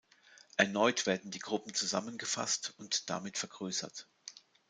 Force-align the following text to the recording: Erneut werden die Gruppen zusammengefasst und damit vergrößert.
Erneut 0.57 1.05
werden 1.05 1.29
die 1.29 1.37
Gruppen 1.37 1.75
zusammengefasst 1.75 2.73
und 2.79 3.07
damit 3.11 3.37
vergrößert. 3.37 4.07